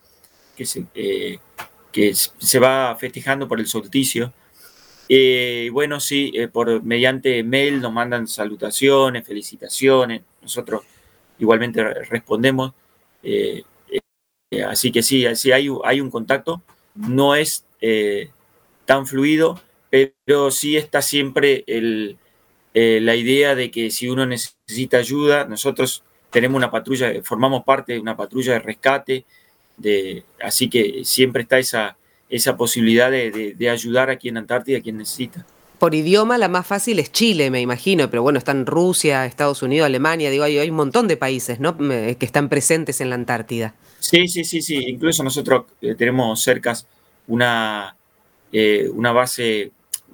que 0.55 0.65
se, 0.65 0.85
eh, 0.95 1.39
que 1.91 2.13
se 2.13 2.59
va 2.59 2.95
festejando 2.99 3.47
por 3.47 3.59
el 3.59 3.67
solsticio. 3.67 4.33
Eh, 5.09 5.69
bueno, 5.73 5.99
sí, 5.99 6.31
eh, 6.35 6.47
por, 6.47 6.83
mediante 6.83 7.43
mail 7.43 7.81
nos 7.81 7.91
mandan 7.91 8.27
salutaciones, 8.27 9.27
felicitaciones, 9.27 10.21
nosotros 10.41 10.83
igualmente 11.39 11.83
respondemos. 12.05 12.73
Eh, 13.21 13.63
así 14.65 14.91
que 14.91 15.03
sí, 15.03 15.25
sí 15.35 15.51
hay, 15.51 15.67
hay, 15.83 16.01
un 16.01 16.09
contacto, 16.09 16.61
no 16.95 17.35
es 17.35 17.65
tan 18.85 19.05
fluido, 19.07 19.59
pero 19.89 20.51
sí 20.51 20.77
está 20.77 21.01
siempre 21.01 21.65
la 22.73 23.15
idea 23.15 23.55
de 23.55 23.71
que 23.71 23.91
si 23.91 24.07
uno 24.07 24.25
necesita 24.25 24.97
ayuda, 24.97 25.45
nosotros 25.45 26.03
tenemos 26.29 26.57
una 26.57 26.71
patrulla, 26.71 27.11
formamos 27.23 27.63
parte 27.63 27.93
de 27.93 27.99
una 27.99 28.15
patrulla 28.15 28.53
de 28.53 28.59
rescate, 28.59 29.25
así 30.41 30.69
que 30.69 31.01
siempre 31.03 31.43
está 31.43 31.59
esa, 31.59 31.97
esa 32.29 32.55
posibilidad 32.57 33.11
de, 33.11 33.69
ayudar 33.69 34.09
aquí 34.09 34.29
en 34.29 34.37
Antártida 34.37 34.79
a 34.79 34.81
quien 34.81 34.97
necesita. 34.97 35.45
Por 35.79 35.95
idioma 35.95 36.37
la 36.37 36.47
más 36.47 36.67
fácil 36.67 36.99
es 36.99 37.11
Chile, 37.11 37.49
me 37.49 37.59
imagino, 37.59 38.09
pero 38.09 38.21
bueno, 38.21 38.37
están 38.37 38.65
Rusia, 38.65 39.25
Estados 39.25 39.63
Unidos, 39.63 39.87
Alemania, 39.87 40.29
digo, 40.29 40.43
hay, 40.43 40.57
hay 40.59 40.69
un 40.69 40.75
montón 40.75 41.07
de 41.07 41.17
países 41.17 41.59
¿no? 41.59 41.77
que 41.77 42.17
están 42.21 42.49
presentes 42.49 43.01
en 43.01 43.09
la 43.09 43.15
Antártida. 43.15 43.73
Sí, 43.99 44.27
sí, 44.27 44.43
sí, 44.43 44.61
sí. 44.61 44.75
Incluso 44.87 45.23
nosotros 45.23 45.65
eh, 45.81 45.95
tenemos 45.95 46.41
cerca 46.41 46.73
una, 47.27 47.95
eh, 48.51 48.89
una 48.93 49.11
base 49.11 49.71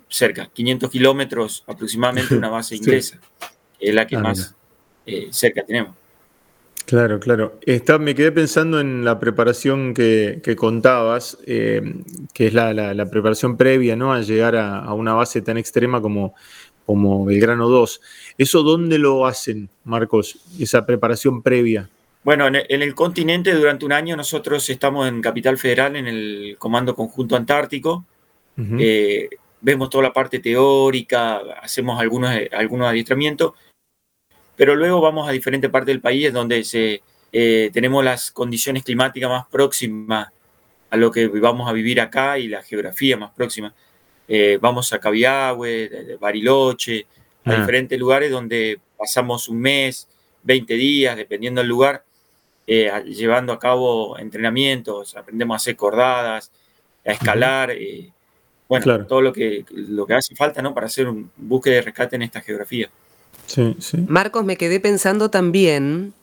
cerca, 0.10 0.50
500 0.54 0.90
kilómetros 0.90 1.64
aproximadamente, 1.68 2.36
una 2.38 2.50
base 2.50 2.76
inglesa, 2.76 3.20
es 3.80 3.94
la 3.94 4.08
que 4.08 4.16
ah, 4.16 4.20
más 4.20 4.56
eh, 5.06 5.28
cerca 5.32 5.64
tenemos. 5.64 5.96
Claro, 6.88 7.20
claro. 7.20 7.60
Está, 7.66 7.98
me 7.98 8.16
quedé 8.16 8.32
pensando 8.32 8.80
en 8.80 9.04
la 9.04 9.20
preparación 9.20 9.94
que, 9.94 10.56
contabas, 10.56 11.38
que 11.46 11.94
es 12.38 12.54
la, 12.54 13.08
preparación 13.12 13.58
previa 13.58 13.98
¿no? 13.98 14.14
a 14.14 14.22
llegar 14.22 14.56
a, 14.56 14.94
una 14.94 15.14
base 15.14 15.42
tan 15.42 15.58
extrema 15.58 16.02
como, 16.02 16.34
como 16.86 17.26
Belgrano 17.26 17.68
2. 17.68 18.02
¿Eso 18.38 18.64
dónde 18.64 19.00
lo 19.00 19.26
hacen, 19.26 19.68
Marcos, 19.84 20.40
esa 20.58 20.86
preparación 20.86 21.42
previa? 21.42 21.90
Bueno, 22.24 22.48
en 22.48 22.82
el, 22.82 22.96
continente 22.96 23.54
durante 23.54 23.84
un 23.84 23.92
año 23.92 24.16
nosotros 24.16 24.70
estamos 24.70 25.10
en 25.10 25.22
Capital 25.22 25.58
Federal, 25.58 25.98
en 25.98 26.08
el 26.08 26.56
Comando 26.58 26.96
Conjunto 26.96 27.36
Antártico. 27.36 28.06
Eh, 28.80 29.28
vemos 29.60 29.90
toda 29.90 30.06
la 30.06 30.14
parte 30.14 30.40
teórica, 30.40 31.42
hacemos 31.62 32.00
algunos, 32.00 32.32
algunos 32.54 32.88
adiestramientos, 32.88 33.52
pero 34.58 34.76
luego 34.76 35.00
vamos 35.00 35.30
a 35.30 35.32
diferentes 35.32 35.70
partes 35.70 35.94
del 35.94 36.02
país 36.02 36.34
donde 36.34 36.64
se, 36.64 37.02
eh, 37.32 37.70
tenemos 37.72 38.04
las 38.04 38.32
condiciones 38.32 38.84
climáticas 38.84 39.30
más 39.30 39.46
próximas 39.48 40.30
a 40.90 40.98
lo 40.98 41.12
que 41.12 41.28
vamos 41.28 41.70
a 41.70 41.74
vivir 41.74 42.02
acá 42.02 42.40
y 42.40 42.48
la 42.48 42.64
geografía 42.64 43.16
más 43.18 43.32
próxima. 43.32 43.74
Eh, 44.28 44.58
vamos 44.60 44.92
a 44.92 45.00
Cabiagüe, 45.00 46.18
Bariloche, 46.20 47.06
a 47.46 47.52
ah. 47.52 47.60
diferentes 47.60 48.00
lugares 48.00 48.32
donde 48.32 48.80
pasamos 48.98 49.48
un 49.48 49.60
mes, 49.62 50.08
20 50.42 50.74
días, 50.74 51.16
dependiendo 51.16 51.62
del 51.62 51.70
lugar, 51.70 52.04
eh, 52.66 52.92
llevando 53.06 53.54
a 53.54 53.60
cabo 53.60 54.18
entrenamientos, 54.18 55.16
aprendemos 55.16 55.54
a 55.54 55.58
hacer 55.58 55.76
cordadas, 55.76 56.52
a 57.06 57.12
escalar, 57.12 57.76
bueno, 58.68 59.06
todo 59.06 59.22
lo 59.22 59.32
que, 59.32 59.66
lo 59.70 60.06
que 60.08 60.16
hace 60.16 60.36
falta 60.36 60.64
¿no? 60.64 60.74
para 60.74 60.88
hacer 60.88 61.08
un 61.08 61.32
búsqueda 61.38 61.76
de 61.76 61.82
rescate 61.84 62.16
en 62.16 62.24
esta 62.24 62.42
geografía. 62.42 62.90
Marcos, 64.08 64.46
me 64.46 64.58
quedé 64.58 64.80
pensando 64.80 65.30
también 65.30 66.14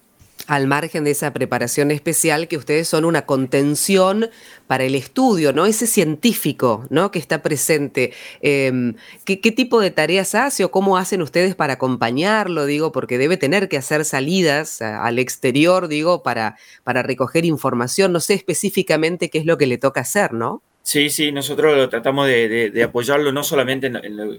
al 0.46 0.66
margen 0.66 1.04
de 1.04 1.10
esa 1.10 1.32
preparación 1.32 1.90
especial, 1.90 2.48
que 2.48 2.56
ustedes 2.56 2.88
son 2.88 3.04
una 3.04 3.24
contención 3.24 4.28
para 4.66 4.84
el 4.84 4.94
estudio, 4.94 5.52
¿no? 5.52 5.64
Ese 5.64 5.86
científico, 5.86 6.84
¿no? 6.90 7.10
Que 7.10 7.18
está 7.18 7.42
presente. 7.42 8.12
Em, 8.42 8.94
¿qué, 9.24 9.36
tipo 9.36 9.80
de 9.80 9.90
tareas 9.90 10.34
hace 10.34 10.64
o 10.64 10.70
cómo 10.70 10.98
hacen 10.98 11.22
ustedes 11.22 11.54
para 11.54 11.74
acompañarlo? 11.74 12.66
Digo, 12.66 12.92
porque 12.92 13.16
debe 13.16 13.36
tener 13.36 13.68
que 13.68 13.78
hacer 13.78 14.04
salidas 14.04 14.82
al 14.82 15.18
exterior, 15.18 15.88
digo, 15.88 16.22
para, 16.22 16.56
para 16.82 17.02
recoger 17.02 17.44
información. 17.44 18.12
No 18.12 18.20
sé 18.20 18.34
específicamente 18.34 19.30
qué 19.30 19.38
es 19.38 19.46
lo 19.46 19.56
que 19.56 19.66
le 19.66 19.78
toca 19.78 20.00
hacer, 20.00 20.34
¿no? 20.34 20.62
Sí, 20.82 21.08
sí, 21.08 21.32
nosotros 21.32 21.74
lo 21.74 21.88
tratamos 21.88 22.26
de, 22.26 22.82
apoyarlo 22.84 23.32
no 23.32 23.42
solamente 23.42 23.86
en, 23.86 24.36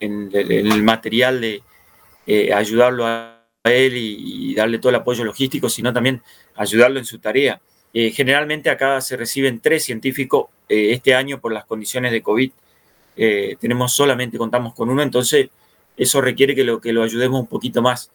el 0.00 0.82
material 0.82 1.40
de 1.40 1.62
eh, 2.26 2.52
ayudarlo 2.52 3.06
a 3.06 3.42
él 3.64 3.94
y, 3.96 4.54
darle 4.54 4.78
todo 4.78 4.90
el 4.90 4.96
apoyo 4.96 5.24
logístico, 5.24 5.68
sino 5.68 5.92
también 5.92 6.22
ayudarlo 6.56 6.98
en 6.98 7.04
su 7.04 7.18
tarea. 7.18 7.60
Eh, 7.94 8.10
generalmente 8.10 8.70
acá 8.70 9.00
se 9.00 9.16
reciben 9.16 9.60
tres 9.60 9.84
científicos 9.84 10.46
eh, 10.68 10.92
este 10.92 11.14
año 11.14 11.40
por 11.40 11.52
las 11.52 11.64
condiciones 11.64 12.12
de 12.12 12.22
COVID. 12.22 12.50
Eh, 13.16 13.56
tenemos 13.60 13.92
solamente, 13.92 14.38
contamos 14.38 14.74
con 14.74 14.88
uno, 14.88 15.02
entonces 15.02 15.50
eso 15.96 16.20
requiere 16.20 16.54
que 16.54 16.64
lo, 16.64 16.80
que 16.80 16.92
lo 16.92 17.02
ayudemos 17.02 17.40
un 17.40 17.46
poquito 17.46 17.82
más. 17.82 18.10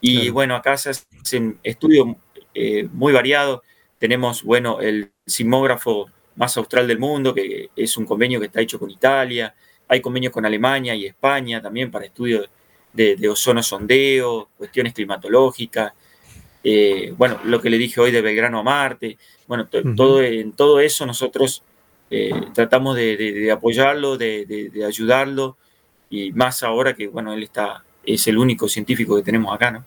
Y 0.00 0.30
bueno, 0.30 0.56
acá 0.56 0.78
se 0.78 0.90
hacen 0.90 1.58
estudios 1.62 2.08
muy 2.90 3.12
variados. 3.12 3.60
Tenemos, 3.98 4.42
bueno, 4.42 4.80
el 4.80 5.12
sismógrafo 5.26 6.06
más 6.36 6.56
austral 6.56 6.88
del 6.88 6.98
mundo, 6.98 7.34
que 7.34 7.68
es 7.76 7.96
un 7.98 8.06
convenio 8.06 8.40
que 8.40 8.46
está 8.46 8.62
hecho 8.62 8.78
con 8.78 8.90
Italia. 8.90 9.54
Hay 9.88 10.00
convenios 10.00 10.32
con 10.32 10.46
Alemania 10.46 10.94
y 10.94 11.04
España 11.04 11.60
también 11.60 11.90
para 11.90 12.06
estudios 12.06 12.48
de, 12.92 13.28
ozono 13.28 13.62
sondeo, 13.62 14.48
cuestiones 14.56 14.92
climatológicas, 14.92 15.92
eh, 16.62 17.14
bueno, 17.16 17.40
lo 17.44 17.60
que 17.60 17.70
le 17.70 17.78
dije 17.78 18.00
hoy 18.00 18.10
de 18.10 18.20
Belgrano 18.20 18.60
a 18.60 18.62
Marte, 18.62 19.16
bueno, 19.46 19.66
todo, 19.96 20.22
en 20.22 20.52
todo 20.52 20.80
eso 20.80 21.06
nosotros 21.06 21.62
eh, 22.10 22.30
tratamos 22.54 22.96
de, 22.96 23.50
apoyarlo, 23.50 24.16
de, 24.16 24.70
ayudarlo, 24.86 25.56
y 26.10 26.32
más 26.32 26.62
ahora 26.62 26.94
que, 26.94 27.06
bueno, 27.06 27.32
él 27.32 27.44
está, 27.44 27.82
es 28.04 28.26
el 28.26 28.36
único 28.36 28.68
científico 28.68 29.16
que 29.16 29.22
tenemos 29.22 29.54
acá, 29.54 29.70
¿no? 29.70 29.84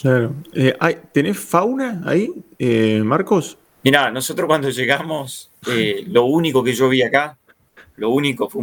Claro. 0.00 0.34
Eh, 0.52 0.74
¿Tenés 1.12 1.38
fauna 1.38 2.02
ahí, 2.04 2.32
Marcos? 3.04 3.56
Mira, 3.84 4.10
nosotros 4.10 4.46
cuando 4.46 4.70
llegamos, 4.70 5.50
lo 6.06 6.24
único 6.24 6.64
que 6.64 6.72
yo 6.72 6.88
vi 6.88 7.02
acá, 7.02 7.38
lo 7.96 8.10
único 8.10 8.48
fue 8.48 8.62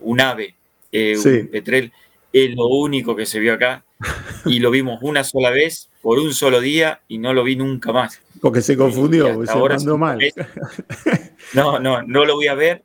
un, 0.00 0.20
ave, 0.20 0.54
un 0.92 1.48
petrel 1.50 1.92
es 2.34 2.54
lo 2.56 2.66
único 2.66 3.14
que 3.14 3.26
se 3.26 3.38
vio 3.38 3.54
acá 3.54 3.84
y 4.44 4.58
lo 4.58 4.72
vimos 4.72 4.98
una 5.02 5.22
sola 5.22 5.50
vez 5.50 5.88
por 6.02 6.18
un 6.18 6.34
solo 6.34 6.60
día 6.60 7.00
y 7.06 7.18
no 7.18 7.32
lo 7.32 7.44
vi 7.44 7.54
nunca 7.54 7.92
más. 7.92 8.20
Porque 8.40 8.60
se 8.60 8.76
confundió, 8.76 9.46
se 9.46 9.52
ahora 9.52 9.78
mal. 9.96 10.18
No, 11.52 11.78
no, 11.78 12.02
no 12.02 12.24
lo 12.24 12.34
voy 12.34 12.48
a 12.48 12.54
ver 12.54 12.82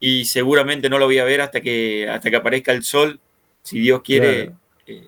y 0.00 0.24
seguramente 0.24 0.88
no 0.88 0.98
lo 0.98 1.04
voy 1.04 1.18
a 1.18 1.24
ver 1.24 1.40
hasta 1.42 1.60
que, 1.60 2.08
hasta 2.08 2.30
que 2.30 2.36
aparezca 2.36 2.72
el 2.72 2.82
sol, 2.82 3.20
si 3.62 3.78
Dios 3.78 4.00
quiere, 4.02 4.50
eh, 4.86 5.06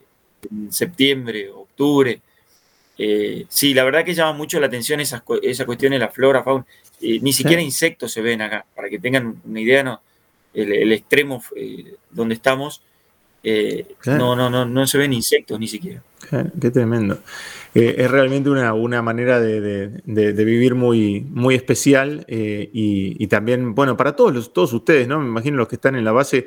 en 0.48 0.70
septiembre, 0.70 1.50
octubre. 1.50 2.20
Eh, 2.98 3.46
sí, 3.48 3.74
la 3.74 3.82
verdad 3.82 4.04
que 4.04 4.14
llama 4.14 4.34
mucho 4.34 4.60
la 4.60 4.66
atención 4.66 5.00
esa, 5.00 5.24
esa 5.42 5.66
cuestión 5.66 5.92
de 5.92 5.98
la 5.98 6.10
flora, 6.10 6.44
fauna. 6.44 6.64
Eh, 7.00 7.18
ni 7.20 7.32
siquiera 7.32 7.60
insectos 7.60 8.12
se 8.12 8.20
ven 8.20 8.42
acá, 8.42 8.64
para 8.76 8.88
que 8.88 9.00
tengan 9.00 9.40
una 9.44 9.60
idea, 9.60 9.82
¿no? 9.82 10.00
el, 10.54 10.92
extremo 10.92 11.42
donde 12.10 12.34
estamos 12.34 12.82
eh, 13.44 13.96
no, 14.06 14.36
no, 14.36 14.48
no, 14.48 14.64
no 14.64 14.86
se 14.86 14.98
ven 14.98 15.12
insectos 15.12 15.58
ni 15.58 15.66
siquiera. 15.66 16.02
Qué 16.60 16.70
tremendo. 16.70 17.18
Eh, 17.74 17.96
es 17.98 18.10
realmente 18.10 18.48
una, 18.48 18.72
una 18.74 19.02
manera 19.02 19.40
de, 19.40 19.90
vivir 20.04 20.74
muy, 20.74 21.26
muy 21.28 21.54
especial 21.54 22.24
eh, 22.28 22.70
y, 22.72 23.26
también, 23.26 23.74
bueno, 23.74 23.96
para 23.96 24.14
todos, 24.14 24.32
los, 24.32 24.52
todos 24.52 24.72
ustedes, 24.72 25.08
¿no? 25.08 25.18
Me 25.18 25.26
imagino 25.26 25.56
los 25.56 25.68
que 25.68 25.76
están 25.76 25.96
en 25.96 26.04
la 26.04 26.12
base, 26.12 26.46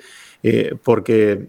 porque, 0.84 1.48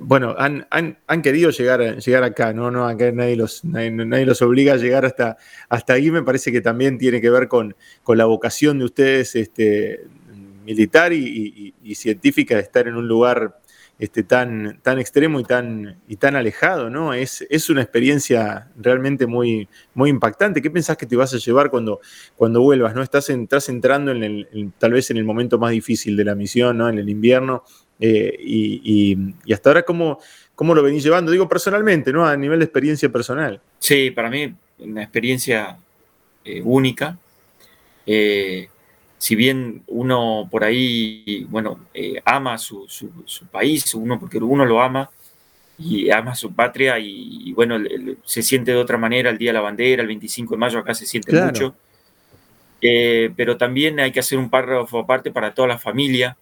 bueno, 0.00 0.34
han, 0.38 0.66
han, 0.70 1.22
querido 1.22 1.50
llegar, 1.50 1.98
llegar 1.98 2.24
acá, 2.24 2.52
¿no? 2.52 2.70
no 2.70 2.86
acá 2.86 3.12
nadie 3.12 3.36
los, 3.36 3.64
nadie, 3.64 4.24
los 4.24 4.40
obliga 4.40 4.74
a 4.74 4.76
llegar 4.76 5.04
hasta, 5.04 5.36
hasta 5.68 5.92
ahí, 5.92 6.10
me 6.10 6.22
parece 6.22 6.52
que 6.52 6.60
también 6.60 6.96
tiene 6.96 7.20
que 7.20 7.28
ver 7.28 7.48
con, 7.48 7.76
con 8.02 8.16
la 8.16 8.24
vocación 8.24 8.78
de 8.78 8.84
ustedes 8.86 9.34
este, 9.34 10.04
militar 10.64 11.12
y, 11.12 11.74
y 11.82 11.94
científica 11.96 12.54
de 12.54 12.62
estar 12.62 12.86
en 12.88 12.94
un 12.94 13.08
lugar 13.08 13.61
este, 14.02 14.24
tan, 14.24 14.80
tan 14.82 14.98
extremo 14.98 15.38
y 15.38 15.44
tan, 15.44 16.00
y 16.08 16.16
tan 16.16 16.34
alejado, 16.34 16.90
¿no? 16.90 17.14
Es, 17.14 17.46
es 17.48 17.70
una 17.70 17.82
experiencia 17.82 18.68
realmente 18.76 19.28
muy, 19.28 19.68
muy 19.94 20.10
impactante. 20.10 20.60
¿Qué 20.60 20.72
pensás 20.72 20.96
que 20.96 21.06
te 21.06 21.14
vas 21.14 21.32
a 21.34 21.38
llevar 21.38 21.70
cuando, 21.70 22.00
cuando 22.34 22.60
vuelvas? 22.60 22.96
¿no? 22.96 23.02
Estás, 23.04 23.30
entrando 23.30 24.10
en 24.10 24.24
el, 24.24 24.72
tal 24.76 24.90
vez 24.90 25.12
en 25.12 25.18
el 25.18 25.24
momento 25.24 25.56
más 25.56 25.70
difícil 25.70 26.16
de 26.16 26.24
la 26.24 26.34
misión, 26.34 26.78
¿no? 26.78 26.88
En 26.88 26.98
el 26.98 27.08
invierno. 27.08 27.62
Eh, 28.00 28.36
y, 28.40 29.16
hasta 29.52 29.70
ahora, 29.70 29.82
¿cómo, 29.82 30.18
¿cómo 30.56 30.74
lo 30.74 30.82
venís 30.82 31.04
llevando? 31.04 31.30
Digo 31.30 31.48
personalmente, 31.48 32.12
¿no? 32.12 32.26
A 32.26 32.36
nivel 32.36 32.58
de 32.58 32.64
experiencia 32.64 33.08
personal. 33.08 33.60
Sí, 33.78 34.10
para 34.10 34.28
mí 34.30 34.52
una 34.80 35.04
experiencia 35.04 35.78
eh, 36.44 36.60
única. 36.64 37.16
Eh, 38.04 38.68
si 39.22 39.36
bien 39.36 39.84
uno 39.86 40.48
por 40.50 40.64
ahí, 40.64 41.46
bueno, 41.48 41.78
eh, 41.94 42.20
ama 42.24 42.58
su, 42.58 42.88
país, 43.52 43.94
uno 43.94 44.18
porque 44.18 44.38
uno 44.38 44.66
lo 44.66 44.82
ama 44.82 45.08
y 45.78 46.10
ama 46.10 46.34
su 46.34 46.52
patria 46.52 46.98
y, 46.98 47.52
bueno, 47.52 47.78
se 48.24 48.42
siente 48.42 48.72
de 48.72 48.78
otra 48.78 48.98
manera 48.98 49.30
el 49.30 49.38
Día 49.38 49.50
de 49.50 49.54
la 49.54 49.60
Bandera, 49.60 50.02
el 50.02 50.08
25 50.08 50.54
de 50.54 50.58
mayo 50.58 50.80
acá 50.80 50.92
se 50.92 51.06
siente 51.06 51.40
mucho, 51.40 51.72
eh, 52.80 53.30
pero 53.36 53.56
también 53.56 54.00
hay 54.00 54.10
que 54.10 54.18
hacer 54.18 54.38
un 54.38 54.50
párrafo 54.50 54.98
aparte 54.98 55.30
para 55.30 55.54
toda 55.54 55.68
la 55.68 55.78
familia 55.78 56.36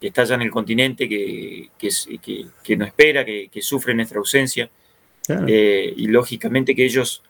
que 0.00 0.08
está 0.08 0.22
allá 0.22 0.34
en 0.34 0.42
el 0.42 0.50
continente, 0.50 1.08
que, 1.08 1.70
que, 1.78 2.76
no 2.76 2.84
espera, 2.84 3.24
que, 3.24 3.62
sufre 3.62 3.94
nuestra 3.94 4.18
ausencia, 4.18 4.68
eh, 5.46 5.94
y 5.96 6.08
lógicamente 6.08 6.74
que 6.74 6.84
ellos 6.84 7.22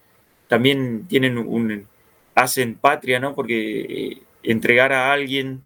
también 0.49 1.04
tienen 1.06 1.37
un, 1.37 1.87
hacen 2.34 2.76
patria, 2.76 3.20
¿no? 3.20 3.34
Porque 3.34 4.24
entregar 4.44 4.92
a 4.92 5.12
alguien, 5.12 5.64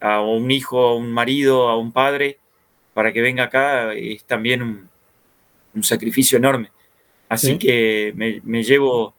a 0.00 0.20
un 0.20 0.50
hijo, 0.50 0.80
a 0.80 0.94
un 0.94 1.12
marido, 1.12 1.68
a 1.68 1.76
un 1.76 1.92
padre, 1.92 2.38
para 2.94 3.12
que 3.12 3.20
venga 3.20 3.44
acá, 3.44 3.92
es 3.94 4.24
también 4.24 4.62
un, 4.62 4.88
sacrificio 5.82 6.38
enorme. 6.38 6.70
Así 7.28 7.58
que 7.58 8.12
me, 8.14 8.62
llevo 8.62 9.14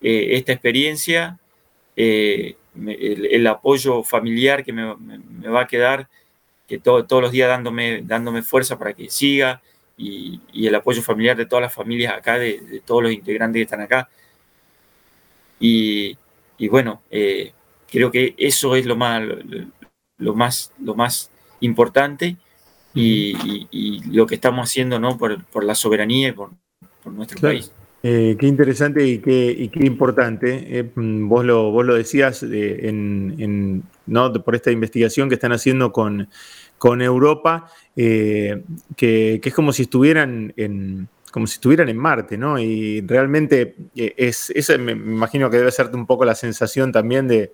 eh, 0.00 0.30
esta 0.32 0.52
experiencia, 0.52 1.38
eh, 1.94 2.56
el, 2.74 3.46
apoyo 3.46 4.02
familiar 4.02 4.64
que 4.64 4.72
me, 4.72 4.84
va 5.48 5.62
a 5.62 5.66
quedar, 5.66 6.08
que 6.66 6.78
todos 6.78 7.22
los 7.22 7.30
días 7.30 7.48
dándome, 7.48 8.02
dándome 8.02 8.42
fuerza 8.42 8.78
para 8.78 8.92
que 8.94 9.08
siga, 9.10 9.62
y, 9.96 10.66
el 10.66 10.74
apoyo 10.74 11.02
familiar 11.02 11.36
de 11.36 11.46
todas 11.46 11.62
las 11.62 11.74
familias 11.74 12.14
acá, 12.14 12.38
de, 12.38 12.82
todos 12.84 13.02
los 13.02 13.12
integrantes 13.12 13.58
que 13.58 13.64
están 13.64 13.80
acá. 13.80 14.08
Y, 15.58 16.16
bueno, 16.68 17.02
eh, 17.10 17.52
creo 17.90 18.10
que 18.10 18.34
eso 18.38 18.76
es 18.76 18.86
lo 18.86 18.96
más, 18.96 19.22
lo, 20.18 20.34
más, 20.34 20.72
lo 20.80 20.94
más 20.94 21.30
importante 21.60 22.36
y, 22.94 23.66
lo 24.10 24.26
que 24.26 24.36
estamos 24.36 24.68
haciendo 24.68 24.98
¿no? 24.98 25.18
por, 25.18 25.64
la 25.64 25.74
soberanía 25.74 26.28
y 26.28 26.32
por, 26.32 26.50
nuestro 27.04 27.40
país. 27.40 27.72
Eh, 28.02 28.36
qué 28.38 28.46
interesante 28.46 29.06
y 29.06 29.18
qué, 29.18 29.70
qué 29.72 29.86
importante. 29.86 30.78
Eh, 30.78 30.90
vos, 30.94 31.44
lo, 31.44 31.70
vos 31.70 31.84
lo 31.84 31.94
decías 31.94 32.42
eh, 32.42 32.88
en, 32.88 33.82
¿no? 34.06 34.32
por 34.32 34.54
esta 34.54 34.70
investigación 34.70 35.28
que 35.28 35.34
están 35.34 35.52
haciendo 35.52 35.92
con, 35.92 36.28
con 36.78 37.02
Europa, 37.02 37.70
que, 37.94 38.62
es 39.42 39.54
como 39.54 39.72
si 39.72 39.82
estuvieran 39.82 40.52
en 40.56 41.08
como 41.30 41.46
si 41.46 41.54
estuvieran 41.54 41.88
en 41.88 41.96
Marte, 41.96 42.36
¿no? 42.36 42.58
Y 42.58 43.02
realmente 43.02 43.76
es, 43.94 44.50
esa 44.50 44.76
me 44.78 44.90
imagino 44.90 45.48
que 45.48 45.58
debe 45.58 45.70
ser 45.70 45.88
un 45.94 46.04
poco 46.04 46.24
la 46.24 46.34
sensación 46.34 46.90
también 46.90 47.28
de, 47.28 47.52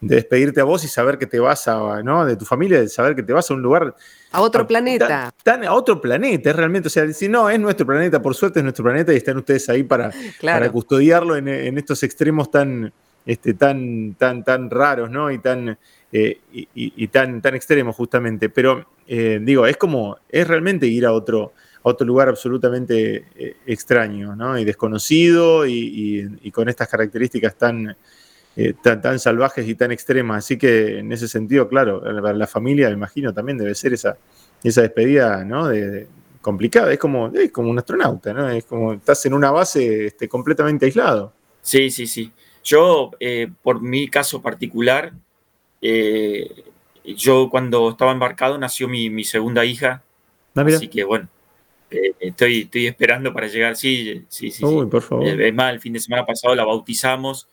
de 0.00 0.16
despedirte 0.16 0.60
a 0.60 0.64
vos 0.64 0.84
y 0.84 0.88
saber 0.88 1.18
que 1.18 1.26
te 1.26 1.40
vas 1.40 1.66
a, 1.66 2.02
¿no? 2.02 2.24
De 2.24 2.36
tu 2.36 2.44
familia, 2.44 2.80
de 2.80 2.88
saber 2.88 3.16
que 3.16 3.22
te 3.22 3.32
vas 3.32 3.50
a 3.50 3.54
un 3.54 3.62
lugar. 3.62 3.94
A 4.30 4.40
otro 4.40 4.66
planeta. 4.66 5.32
a 5.44 5.74
otro 5.74 6.00
planeta, 6.00 6.52
realmente. 6.52 6.86
O 6.86 6.90
sea, 6.90 7.10
si 7.12 7.28
no, 7.28 7.50
es 7.50 7.58
nuestro 7.58 7.86
planeta, 7.86 8.22
por 8.22 8.34
suerte 8.34 8.60
es 8.60 8.62
nuestro 8.62 8.84
planeta 8.84 9.12
y 9.12 9.16
están 9.16 9.36
ustedes 9.38 9.68
ahí 9.68 9.82
para, 9.82 10.12
para 10.42 10.70
custodiarlo 10.70 11.36
en, 11.36 11.78
estos 11.78 12.02
extremos 12.02 12.50
tan, 12.50 12.92
este, 13.26 13.54
tan, 13.54 14.14
tan, 14.14 14.44
tan 14.44 14.70
raros, 14.70 15.10
¿no? 15.10 15.30
Y 15.32 15.38
tan, 15.38 15.76
eh, 16.12 16.40
y, 16.52 17.08
tan, 17.08 17.42
tan 17.42 17.56
extremos, 17.56 17.96
justamente. 17.96 18.50
Pero 18.50 18.86
eh, 19.06 19.40
digo, 19.42 19.66
es 19.66 19.76
como, 19.76 20.16
es 20.28 20.46
realmente 20.46 20.86
ir 20.86 21.06
a 21.06 21.12
otro, 21.12 21.54
a 21.82 21.88
otro 21.88 22.06
lugar 22.06 22.28
absolutamente 22.28 23.24
eh, 23.34 23.56
extraño, 23.66 24.36
¿no? 24.36 24.56
Y 24.56 24.64
desconocido 24.64 25.66
y 25.66 26.50
con 26.52 26.68
estas 26.68 26.86
características 26.86 27.56
tan 27.56 27.96
eh, 28.60 28.74
tan, 28.82 29.20
salvajes 29.20 29.68
y 29.68 29.76
tan 29.76 29.92
extremas. 29.92 30.44
Así 30.44 30.58
que 30.58 30.98
en 30.98 31.12
ese 31.12 31.28
sentido, 31.28 31.68
claro, 31.68 32.02
la, 32.10 32.46
familia, 32.48 32.88
me 32.88 32.94
imagino, 32.94 33.32
también 33.32 33.56
debe 33.56 33.72
ser 33.76 33.92
esa, 33.92 34.18
esa 34.64 34.82
despedida 34.82 35.44
¿no? 35.44 35.68
de, 35.68 36.08
complicada. 36.40 36.92
Es 36.92 36.98
como, 36.98 37.28
es 37.28 37.52
como 37.52 37.70
un 37.70 37.78
astronauta, 37.78 38.32
¿no? 38.32 38.50
Es 38.50 38.64
como 38.64 38.94
estás 38.94 39.24
en 39.26 39.34
una 39.34 39.52
base 39.52 40.06
este, 40.06 40.28
completamente 40.28 40.86
aislado. 40.86 41.32
Sí, 41.62 41.88
sí, 41.88 42.08
sí. 42.08 42.32
Yo, 42.64 43.12
eh, 43.20 43.48
por 43.62 43.80
mi 43.80 44.08
caso 44.08 44.42
particular, 44.42 45.12
eh, 45.80 46.64
yo 47.04 47.50
cuando 47.50 47.90
estaba 47.90 48.10
embarcado 48.10 48.58
nació 48.58 48.88
mi, 48.88 49.22
segunda 49.22 49.64
hija. 49.64 50.02
Ah, 50.56 50.64
así 50.66 50.88
que 50.88 51.04
bueno, 51.04 51.28
estoy, 52.18 52.62
estoy 52.62 52.88
esperando 52.88 53.32
para 53.32 53.46
llegar. 53.46 53.76
Sí, 53.76 54.24
sí, 54.28 54.50
sí. 54.50 54.64
Uy, 54.64 54.86
por 54.86 55.02
favor. 55.02 55.28
es 55.28 55.54
más, 55.54 55.72
el 55.72 55.78
fin 55.78 55.92
de 55.92 56.00
semana 56.00 56.26
pasado 56.26 56.56
la 56.56 56.64
bautizamos 56.64 57.46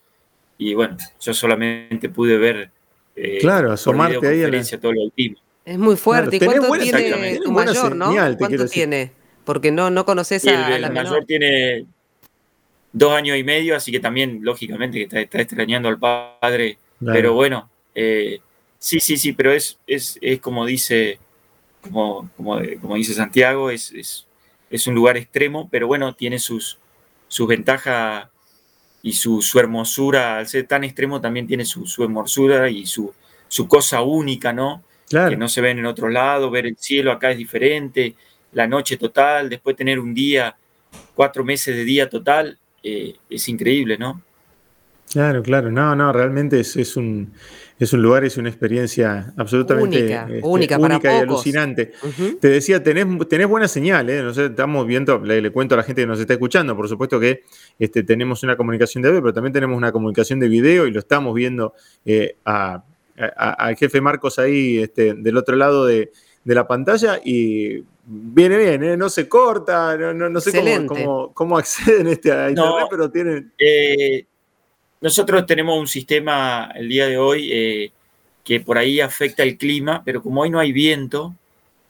y 0.58 0.74
bueno, 0.74 0.98
yo 1.20 1.34
solamente 1.34 2.10
pude 2.10 2.38
ver. 2.38 2.72
Eh, 3.16 3.40
claro, 3.40 3.72
asomarte 3.72 4.28
ahí 4.28 4.44
a 4.44 4.50
la... 4.50 4.64
todo 4.80 4.92
el 4.92 5.38
Es 5.66 5.78
muy 5.78 5.96
fuerte. 5.96 6.38
¿Y 6.38 6.40
cuánto 6.40 6.72
tiene 6.74 7.40
tu 7.40 7.52
mayor, 7.52 7.96
no? 7.96 8.14
¿Cuánto 8.38 8.68
tiene? 8.68 9.12
Porque 9.44 9.72
no, 9.72 9.90
no 9.90 10.06
conoces 10.06 10.46
a, 10.48 10.76
el, 10.76 10.82
la 10.82 10.90
mayor 10.90 11.24
tiene 11.26 11.86
dos 12.92 13.14
años 13.14 13.38
y 13.38 13.44
medio, 13.44 13.76
así 13.76 13.92
que 13.92 14.00
también, 14.00 14.40
lógicamente, 14.42 15.08
que 15.08 15.22
está, 15.22 15.40
extrañando 15.40 15.90
al 15.90 16.00
padre. 16.00 16.78
Pero 17.00 17.34
bueno, 17.34 17.70
eh, 17.94 18.40
sí, 18.80 19.00
sí, 19.00 19.18
sí, 19.18 19.34
pero 19.34 19.52
es, 19.52 19.78
es, 19.86 20.18
es 20.22 20.40
como 20.40 20.66
dice, 20.66 21.20
como, 21.82 22.30
como, 22.38 22.60
como 22.82 22.96
dice 22.96 23.14
Santiago, 23.14 23.70
es, 23.70 23.92
es, 23.92 24.26
es, 24.70 24.88
un 24.88 24.96
lugar 24.96 25.18
extremo, 25.18 25.68
pero 25.70 25.88
bueno, 25.88 26.16
tiene 26.16 26.40
sus, 26.40 26.80
sus 27.28 27.48
ventajas 27.48 28.28
y 29.06 29.14
su, 29.14 29.40
hermosura, 29.60 30.40
al 30.40 30.48
ser 30.48 30.66
tan 30.66 30.84
extremo, 30.84 31.22
también 31.22 31.46
tiene 31.46 31.64
su, 31.64 31.86
hermosura 32.04 32.72
y 32.72 32.88
su, 32.88 33.14
su, 33.48 33.68
cosa 33.68 34.02
única, 34.02 34.52
¿no? 34.52 34.84
Que 35.08 35.38
no 35.38 35.48
se 35.48 35.62
ven 35.62 35.78
en 35.78 35.86
otro 35.86 36.10
lado, 36.10 36.50
ver 36.50 36.66
el 36.66 36.76
cielo 36.76 37.12
acá 37.12 37.30
es 37.30 37.38
diferente, 37.38 38.16
la 38.54 38.66
noche 38.66 38.98
total, 38.98 39.48
después 39.48 39.76
tener 39.76 40.00
un 40.00 40.16
día, 40.16 40.56
cuatro 41.14 41.44
meses 41.44 41.76
de 41.76 41.84
día 41.84 42.10
total, 42.10 42.58
eh, 42.82 43.16
es 43.30 43.48
increíble, 43.48 43.96
¿no? 44.00 44.24
Claro, 45.12 45.44
claro, 45.44 45.72
no, 45.72 45.96
no, 45.96 46.12
realmente 46.12 46.60
es 46.60 46.98
un 46.98 47.32
es 47.78 47.92
un 47.92 48.02
lugar, 48.02 48.24
es 48.24 48.38
una 48.38 48.48
experiencia 48.48 49.34
absolutamente 49.36 50.18
única, 50.44 50.76
este, 50.78 51.08
y 51.08 51.22
alucinante. 51.22 51.92
Te 52.40 52.48
decía, 52.48 52.82
tenés, 52.82 53.06
tenés 53.28 53.48
buena 53.48 53.68
señal, 53.68 54.10
¿eh? 54.10 54.24
estamos 54.30 54.88
viendo, 54.88 55.20
le, 55.20 55.52
cuento 55.52 55.76
a 55.76 55.80
la 55.80 55.84
gente 55.84 56.04
que 56.04 56.08
nos 56.08 56.20
está 56.20 56.34
escuchando, 56.34 56.76
por 56.76 56.88
supuesto 56.88 57.20
que 57.20 57.44
este, 57.78 58.04
tenemos 58.04 58.44
una 58.44 58.56
comunicación 58.56 59.04
de 59.04 59.10
audio, 59.10 59.22
pero 59.22 59.34
también 59.34 59.52
tenemos 59.52 59.76
una 59.76 59.92
comunicación 59.92 60.40
de 60.40 60.48
video 60.48 60.88
y 60.88 60.92
lo 60.92 61.00
estamos 61.00 61.36
viendo 61.36 61.74
eh, 62.06 62.38
al 62.46 63.76
jefe 63.78 64.00
Marcos 64.00 64.40
ahí 64.40 64.78
este, 64.78 65.14
del 65.14 65.36
otro 65.36 65.58
lado 65.58 65.86
de, 65.86 66.12
la 66.46 66.68
pantalla 66.68 67.20
y 67.26 67.84
viene 68.06 68.58
bien, 68.58 68.84
¿eh? 68.84 68.96
no 68.96 69.10
se 69.10 69.28
corta, 69.28 69.98
no, 69.98 70.40
sé 70.40 70.86
cómo, 70.88 71.34
cómo, 71.34 71.58
acceden 71.58 72.08
este 72.08 72.32
a 72.32 72.50
internet, 72.50 72.88
pero 72.90 73.12
tienen... 73.12 73.52
Eh, 73.58 74.28
nosotros 75.02 75.46
tenemos 75.46 75.80
un 75.80 75.88
sistema 75.88 76.72
el 76.76 76.90
día 76.90 77.08
de 77.08 77.18
hoy 77.18 77.50
eh, 77.52 77.92
que 78.44 78.60
por 78.60 78.78
ahí 78.78 79.00
afecta 79.02 79.44
el 79.44 79.58
clima, 79.58 80.02
pero 80.06 80.22
como 80.22 80.42
hoy 80.42 80.50
no 80.50 80.60
hay 80.60 80.72
viento, 80.72 81.36